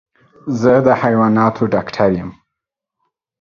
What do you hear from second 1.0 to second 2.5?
حيواناتو ډاکټر يم.